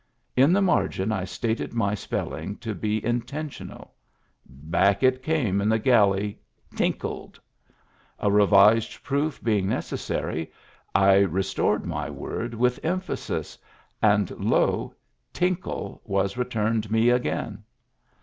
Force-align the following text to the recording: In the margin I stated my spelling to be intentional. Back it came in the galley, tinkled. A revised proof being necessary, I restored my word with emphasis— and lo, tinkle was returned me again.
In 0.35 0.51
the 0.51 0.63
margin 0.63 1.11
I 1.11 1.25
stated 1.25 1.75
my 1.75 1.93
spelling 1.93 2.57
to 2.57 2.73
be 2.73 3.05
intentional. 3.05 3.93
Back 4.47 5.03
it 5.03 5.21
came 5.21 5.61
in 5.61 5.69
the 5.69 5.77
galley, 5.77 6.39
tinkled. 6.75 7.39
A 8.17 8.31
revised 8.31 9.03
proof 9.03 9.43
being 9.43 9.69
necessary, 9.69 10.51
I 10.95 11.17
restored 11.17 11.85
my 11.85 12.09
word 12.09 12.55
with 12.55 12.83
emphasis— 12.83 13.59
and 14.15 14.31
lo, 14.43 14.95
tinkle 15.33 16.01
was 16.03 16.35
returned 16.35 16.89
me 16.89 17.11
again. 17.11 17.63